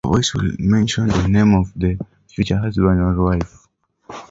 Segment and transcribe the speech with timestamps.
[0.03, 1.95] A voice will mention the name of your
[2.27, 3.67] future husband or wife.